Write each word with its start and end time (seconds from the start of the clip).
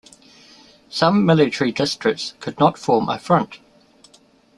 Some 0.89 1.27
military 1.27 1.71
districts 1.71 2.33
could 2.39 2.59
not 2.59 2.79
form 2.79 3.07
a 3.07 3.19
front. 3.19 3.59